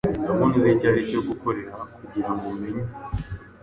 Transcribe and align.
Ndabona 0.23 0.53
uzi 0.57 0.69
icyo 0.75 0.87
aricyo 0.89 1.19
gukoreha 1.29 1.77
kugirango 1.97 2.43
umenye, 2.53 2.83